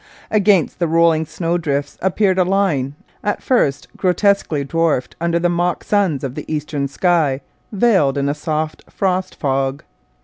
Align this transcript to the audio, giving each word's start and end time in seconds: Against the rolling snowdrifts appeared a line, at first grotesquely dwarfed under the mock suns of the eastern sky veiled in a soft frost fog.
Against 0.31 0.79
the 0.79 0.87
rolling 0.87 1.27
snowdrifts 1.27 1.99
appeared 2.01 2.39
a 2.39 2.43
line, 2.43 2.95
at 3.23 3.43
first 3.43 3.87
grotesquely 3.95 4.63
dwarfed 4.63 5.15
under 5.21 5.37
the 5.37 5.47
mock 5.47 5.83
suns 5.83 6.23
of 6.23 6.33
the 6.33 6.51
eastern 6.51 6.87
sky 6.87 7.41
veiled 7.71 8.17
in 8.17 8.27
a 8.27 8.33
soft 8.33 8.83
frost 8.91 9.35
fog. 9.35 9.83